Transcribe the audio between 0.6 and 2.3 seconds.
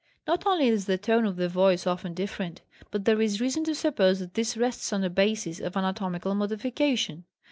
is the tone of the voice often